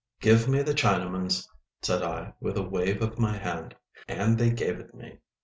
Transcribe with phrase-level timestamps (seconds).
[0.19, 1.47] "Give me the Chinaman's,"
[1.83, 3.75] said I with a wave of my hand.
[4.07, 5.19] And they gave it me.